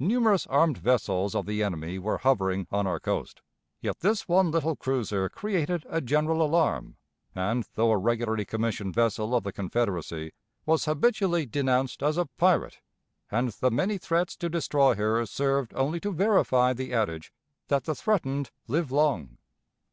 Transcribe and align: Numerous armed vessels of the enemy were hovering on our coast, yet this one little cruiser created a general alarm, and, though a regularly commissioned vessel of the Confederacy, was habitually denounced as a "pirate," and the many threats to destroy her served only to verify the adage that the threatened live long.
Numerous 0.00 0.44
armed 0.48 0.76
vessels 0.76 1.36
of 1.36 1.46
the 1.46 1.62
enemy 1.62 2.00
were 2.00 2.18
hovering 2.18 2.66
on 2.72 2.84
our 2.84 2.98
coast, 2.98 3.42
yet 3.80 4.00
this 4.00 4.26
one 4.26 4.50
little 4.50 4.74
cruiser 4.74 5.28
created 5.28 5.86
a 5.88 6.00
general 6.00 6.42
alarm, 6.42 6.96
and, 7.32 7.64
though 7.76 7.92
a 7.92 7.96
regularly 7.96 8.44
commissioned 8.44 8.92
vessel 8.92 9.36
of 9.36 9.44
the 9.44 9.52
Confederacy, 9.52 10.32
was 10.64 10.86
habitually 10.86 11.46
denounced 11.46 12.02
as 12.02 12.16
a 12.16 12.26
"pirate," 12.26 12.80
and 13.30 13.50
the 13.50 13.70
many 13.70 13.98
threats 13.98 14.34
to 14.34 14.48
destroy 14.48 14.96
her 14.96 15.24
served 15.26 15.72
only 15.76 16.00
to 16.00 16.10
verify 16.10 16.72
the 16.72 16.92
adage 16.92 17.32
that 17.68 17.84
the 17.84 17.94
threatened 17.94 18.50
live 18.66 18.90
long. 18.90 19.38